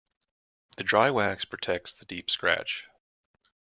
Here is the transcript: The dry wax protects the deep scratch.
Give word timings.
The 0.77 0.83
dry 0.83 1.11
wax 1.11 1.45
protects 1.45 1.93
the 1.93 2.05
deep 2.05 2.31
scratch. 2.31 2.87